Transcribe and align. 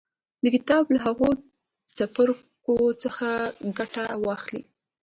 د 0.43 0.45
کتاب 0.55 0.83
له 0.93 0.99
هغو 1.05 1.29
څپرکو 1.97 2.75
څخه 3.03 3.27
ګټه 3.77 4.03
واخلئ 4.25 4.63